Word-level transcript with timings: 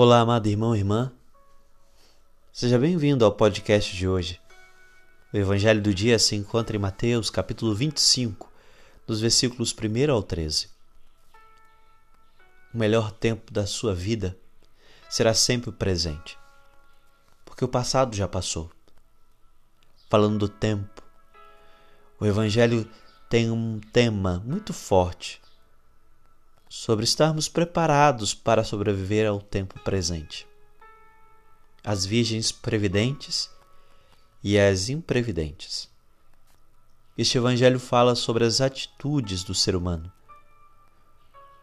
Olá, 0.00 0.20
amado 0.20 0.46
irmão 0.46 0.76
e 0.76 0.78
irmã. 0.78 1.10
Seja 2.52 2.78
bem-vindo 2.78 3.24
ao 3.24 3.32
podcast 3.32 3.96
de 3.96 4.06
hoje. 4.06 4.40
O 5.32 5.36
Evangelho 5.36 5.82
do 5.82 5.92
dia 5.92 6.20
se 6.20 6.36
encontra 6.36 6.76
em 6.76 6.78
Mateus, 6.78 7.30
capítulo 7.30 7.74
25, 7.74 8.48
dos 9.08 9.20
versículos 9.20 9.74
1 9.74 10.12
ao 10.12 10.22
13. 10.22 10.68
O 12.72 12.78
melhor 12.78 13.10
tempo 13.10 13.52
da 13.52 13.66
sua 13.66 13.92
vida 13.92 14.38
será 15.10 15.34
sempre 15.34 15.70
o 15.70 15.72
presente, 15.72 16.38
porque 17.44 17.64
o 17.64 17.68
passado 17.68 18.14
já 18.14 18.28
passou. 18.28 18.70
Falando 20.08 20.38
do 20.38 20.48
tempo, 20.48 21.02
o 22.20 22.24
Evangelho 22.24 22.88
tem 23.28 23.50
um 23.50 23.80
tema 23.92 24.40
muito 24.46 24.72
forte 24.72 25.40
sobre 26.68 27.04
estarmos 27.04 27.48
preparados 27.48 28.34
para 28.34 28.62
sobreviver 28.62 29.26
ao 29.26 29.40
tempo 29.40 29.78
presente. 29.80 30.46
As 31.82 32.04
virgens 32.04 32.52
previdentes 32.52 33.50
e 34.44 34.58
as 34.58 34.88
imprevidentes. 34.88 35.88
Este 37.16 37.38
evangelho 37.38 37.80
fala 37.80 38.14
sobre 38.14 38.44
as 38.44 38.60
atitudes 38.60 39.42
do 39.42 39.54
ser 39.54 39.74
humano. 39.74 40.12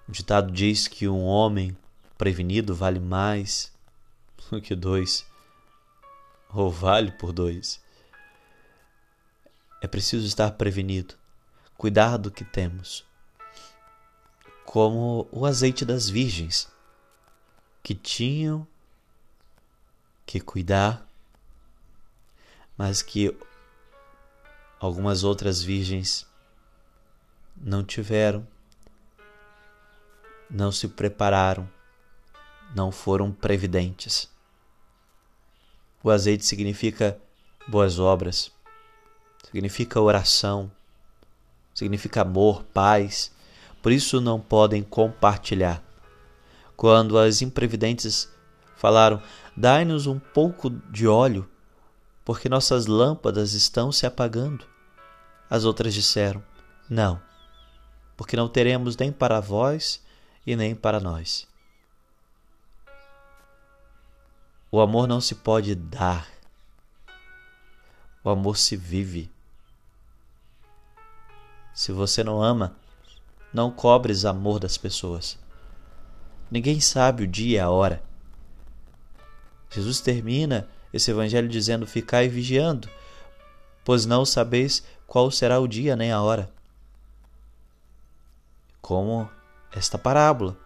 O 0.07 0.11
ditado 0.11 0.51
diz 0.51 0.87
que 0.87 1.07
um 1.07 1.23
homem 1.23 1.77
prevenido 2.17 2.73
vale 2.75 2.99
mais 2.99 3.71
do 4.49 4.61
que 4.61 4.75
dois, 4.75 5.25
ou 6.53 6.71
vale 6.71 7.11
por 7.11 7.31
dois. 7.31 7.81
É 9.81 9.87
preciso 9.87 10.25
estar 10.25 10.51
prevenido, 10.51 11.15
cuidar 11.77 12.17
do 12.17 12.31
que 12.31 12.43
temos 12.43 13.05
como 14.65 15.27
o 15.31 15.45
azeite 15.45 15.85
das 15.85 16.09
virgens, 16.09 16.67
que 17.83 17.93
tinham 17.93 18.67
que 20.25 20.39
cuidar, 20.39 21.07
mas 22.75 23.01
que 23.01 23.37
algumas 24.79 25.23
outras 25.23 25.61
virgens 25.61 26.27
não 27.55 27.83
tiveram, 27.83 28.45
não 30.49 30.71
se 30.71 30.87
prepararam, 30.87 31.69
não 32.75 32.91
foram 32.91 33.31
previdentes. 33.31 34.29
O 36.03 36.09
azeite 36.09 36.45
significa 36.45 37.19
boas 37.67 37.99
obras, 37.99 38.51
significa 39.43 40.01
oração, 40.01 40.71
significa 41.73 42.21
amor, 42.21 42.63
paz, 42.63 43.31
por 43.85 43.91
isso 43.91 44.19
não 44.19 44.41
podem 44.41 44.81
compartilhar. 44.81 45.79
Quando 46.75 47.19
as 47.19 47.43
imprevidentes 47.43 48.27
falaram: 48.75 49.21
Dai-nos 49.55 50.07
um 50.07 50.17
pouco 50.17 50.71
de 50.71 51.07
óleo, 51.07 51.47
porque 52.25 52.49
nossas 52.49 52.87
lâmpadas 52.87 53.53
estão 53.53 53.91
se 53.91 54.07
apagando. 54.07 54.65
As 55.47 55.65
outras 55.65 55.93
disseram: 55.93 56.43
Não, 56.89 57.21
porque 58.17 58.35
não 58.35 58.49
teremos 58.49 58.97
nem 58.97 59.11
para 59.11 59.39
vós 59.39 60.03
e 60.47 60.55
nem 60.55 60.73
para 60.73 60.99
nós. 60.99 61.47
O 64.71 64.81
amor 64.81 65.07
não 65.07 65.21
se 65.21 65.35
pode 65.35 65.75
dar, 65.75 66.27
o 68.23 68.31
amor 68.31 68.57
se 68.57 68.75
vive. 68.75 69.29
Se 71.71 71.91
você 71.91 72.23
não 72.23 72.41
ama, 72.41 72.75
não 73.55 73.71
cobres 73.71 74.25
amor 74.25 74.59
das 74.59 74.77
pessoas. 74.77 75.39
Ninguém 76.51 76.81
sabe 76.81 77.23
o 77.23 77.27
dia 77.27 77.57
e 77.57 77.59
a 77.59 77.69
hora. 77.69 78.03
Jesus 79.71 80.01
termina 80.01 80.67
esse 80.93 81.09
evangelho 81.09 81.47
dizendo: 81.47 81.87
Ficai 81.87 82.27
vigiando, 82.27 82.89
pois 83.85 84.05
não 84.05 84.25
sabeis 84.25 84.83
qual 85.07 85.31
será 85.31 85.57
o 85.57 85.69
dia 85.69 85.95
nem 85.95 86.11
a 86.11 86.21
hora. 86.21 86.51
Como 88.81 89.29
esta 89.71 89.97
parábola. 89.97 90.57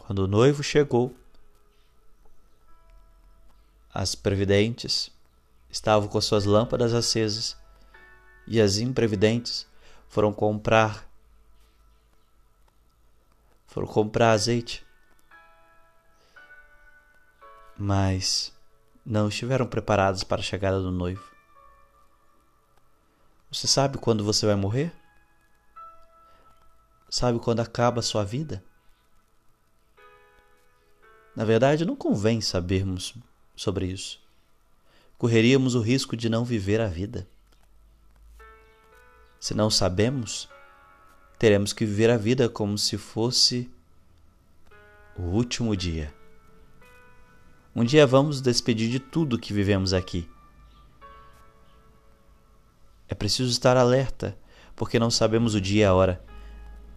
Quando 0.00 0.20
o 0.20 0.26
noivo 0.26 0.64
chegou, 0.64 1.14
as 3.94 4.16
previdentes 4.16 5.10
estavam 5.70 6.08
com 6.08 6.20
suas 6.20 6.44
lâmpadas 6.44 6.92
acesas 6.92 7.56
e 8.48 8.60
as 8.60 8.78
imprevidentes 8.78 9.66
foram 10.08 10.32
comprar 10.32 11.07
foram 13.78 13.86
comprar 13.86 14.32
azeite, 14.32 14.84
mas 17.76 18.52
não 19.06 19.28
estiveram 19.28 19.68
preparados 19.68 20.24
para 20.24 20.40
a 20.40 20.44
chegada 20.44 20.80
do 20.80 20.90
noivo. 20.90 21.22
Você 23.52 23.68
sabe 23.68 23.96
quando 23.96 24.24
você 24.24 24.44
vai 24.46 24.56
morrer? 24.56 24.92
Sabe 27.08 27.38
quando 27.38 27.60
acaba 27.60 28.00
a 28.00 28.02
sua 28.02 28.24
vida? 28.24 28.64
Na 31.36 31.44
verdade, 31.44 31.84
não 31.84 31.94
convém 31.94 32.40
sabermos 32.40 33.14
sobre 33.54 33.86
isso. 33.86 34.20
Correríamos 35.16 35.76
o 35.76 35.80
risco 35.80 36.16
de 36.16 36.28
não 36.28 36.44
viver 36.44 36.80
a 36.80 36.88
vida. 36.88 37.28
Se 39.38 39.54
não 39.54 39.70
sabemos, 39.70 40.48
teremos 41.38 41.72
que 41.72 41.86
viver 41.86 42.10
a 42.10 42.16
vida 42.16 42.48
como 42.48 42.76
se 42.76 42.98
fosse 42.98 43.70
o 45.16 45.22
último 45.22 45.76
dia. 45.76 46.12
Um 47.74 47.84
dia 47.84 48.06
vamos 48.06 48.40
despedir 48.40 48.90
de 48.90 48.98
tudo 48.98 49.38
que 49.38 49.52
vivemos 49.52 49.92
aqui. 49.92 50.28
É 53.08 53.14
preciso 53.14 53.50
estar 53.50 53.76
alerta, 53.76 54.36
porque 54.74 54.98
não 54.98 55.10
sabemos 55.10 55.54
o 55.54 55.60
dia 55.60 55.82
e 55.82 55.84
a 55.84 55.94
hora. 55.94 56.24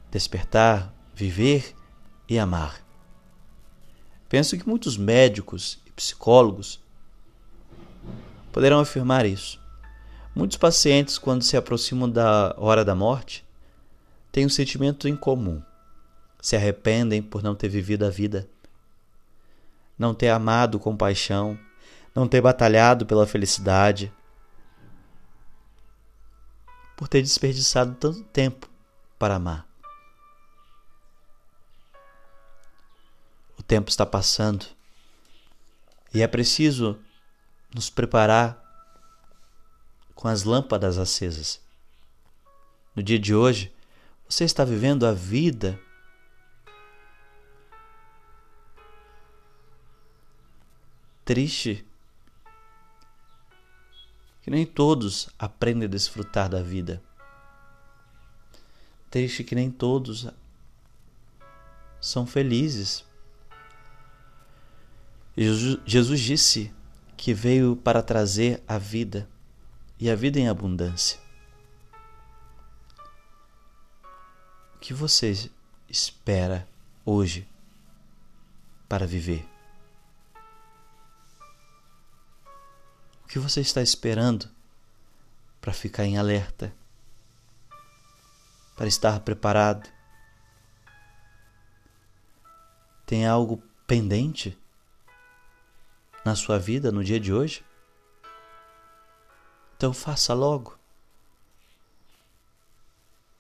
Despertar, 0.10 0.94
viver 1.14 1.76
e 2.28 2.40
amar. 2.40 2.84
Penso 4.28 4.58
que 4.58 4.68
muitos 4.68 4.98
médicos 4.98 5.80
e 5.86 5.92
psicólogos 5.92 6.84
poderão 8.52 8.80
afirmar 8.80 9.26
isso. 9.26 9.62
Muitos 10.34 10.58
pacientes, 10.58 11.18
quando 11.18 11.44
se 11.44 11.56
aproximam 11.56 12.10
da 12.10 12.56
hora 12.58 12.84
da 12.84 12.96
morte, 12.96 13.46
têm 14.32 14.46
um 14.46 14.50
sentimento 14.50 15.08
em 15.08 15.16
comum. 15.16 15.62
Se 16.42 16.56
arrependem 16.56 17.22
por 17.22 17.44
não 17.44 17.56
ter 17.56 17.70
vivido 17.70 18.06
a 18.06 18.10
vida, 18.10 18.50
não 19.98 20.14
ter 20.16 20.30
amado 20.30 20.80
com 20.80 20.98
paixão, 20.98 21.60
não 22.16 22.28
ter 22.28 22.42
batalhado 22.42 23.06
pela 23.06 23.28
felicidade, 23.28 24.12
por 26.98 27.08
ter 27.08 27.22
desperdiçado 27.22 27.96
tanto 27.96 28.24
tempo 28.26 28.70
para 29.20 29.36
amar. 29.36 29.68
O 33.58 33.64
tempo 33.64 33.90
está 33.90 34.06
passando 34.06 34.66
e 36.14 36.22
é 36.22 36.28
preciso 36.28 37.00
nos 37.74 37.90
preparar 37.90 38.60
com 40.16 40.28
as 40.28 40.44
lâmpadas 40.44 40.98
acesas. 40.98 41.62
No 42.96 43.02
dia 43.02 43.18
de 43.18 43.34
hoje, 43.34 43.74
você 44.32 44.46
está 44.46 44.64
vivendo 44.64 45.06
a 45.06 45.12
vida 45.12 45.78
triste 51.26 51.86
que 54.42 54.50
nem 54.50 54.66
todos 54.66 55.30
aprendem 55.38 55.84
a 55.84 55.90
desfrutar 55.90 56.50
da 56.50 56.64
vida. 56.64 57.04
Triste 59.10 59.44
que 59.44 59.54
nem 59.54 59.70
todos 59.70 60.30
são 62.00 62.26
felizes. 62.26 63.04
Jesus 65.36 66.22
disse 66.22 66.74
que 67.18 67.34
veio 67.34 67.76
para 67.76 68.02
trazer 68.02 68.64
a 68.66 68.78
vida 68.78 69.30
e 70.00 70.10
a 70.10 70.16
vida 70.16 70.40
em 70.40 70.48
abundância. 70.48 71.21
Que 74.92 74.96
você 74.96 75.50
espera 75.88 76.68
hoje 77.06 77.48
para 78.90 79.08
viver? 79.08 79.48
O 83.24 83.28
que 83.30 83.40
você 83.40 83.62
está 83.62 83.82
esperando 83.82 84.50
para 85.62 85.72
ficar 85.72 86.04
em 86.04 86.18
alerta? 86.18 86.76
Para 88.76 88.86
estar 88.86 89.18
preparado? 89.22 89.90
Tem 93.06 93.26
algo 93.26 93.64
pendente 93.88 94.60
na 96.26 96.36
sua 96.36 96.60
vida 96.60 96.92
no 96.92 97.02
dia 97.02 97.18
de 97.18 97.32
hoje? 97.32 97.64
Então 99.78 99.94
faça 99.94 100.34
logo. 100.34 100.78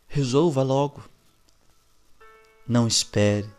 Resolva 0.08 0.64
logo. 0.64 1.12
Não 2.72 2.88
espere. 2.88 3.54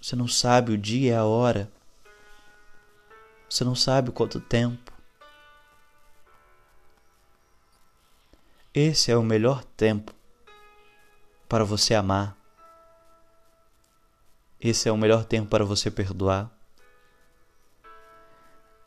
Você 0.00 0.16
não 0.16 0.26
sabe 0.26 0.72
o 0.72 0.78
dia 0.78 1.12
e 1.12 1.14
a 1.14 1.22
hora. 1.22 1.70
Você 3.46 3.62
não 3.62 3.74
sabe 3.74 4.10
quanto 4.10 4.40
tempo. 4.40 4.90
Esse 8.72 9.12
é 9.12 9.16
o 9.18 9.22
melhor 9.22 9.62
tempo 9.76 10.14
para 11.46 11.62
você 11.62 11.92
amar. 11.92 12.34
Esse 14.58 14.88
é 14.88 14.92
o 14.92 14.96
melhor 14.96 15.26
tempo 15.26 15.50
para 15.50 15.62
você 15.62 15.90
perdoar. 15.90 16.50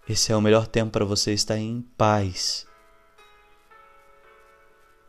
Esse 0.10 0.32
é 0.32 0.36
o 0.36 0.42
melhor 0.42 0.66
tempo 0.66 0.90
para 0.90 1.06
você 1.06 1.36
estar 1.36 1.60
em 1.60 1.84
paz, 1.96 2.66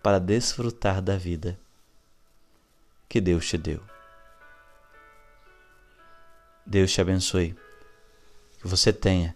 para 0.02 0.19
desfrutar 0.19 1.00
da 1.00 1.16
vida 1.16 1.58
que 3.08 3.20
Deus 3.20 3.49
te 3.49 3.56
deu. 3.56 3.82
Deus 6.66 6.93
te 6.93 7.00
abençoe. 7.00 7.56
Que 8.60 8.69
você 8.69 8.93
tenha 8.93 9.34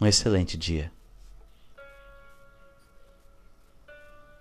um 0.00 0.06
excelente 0.06 0.56
dia. 0.56 0.92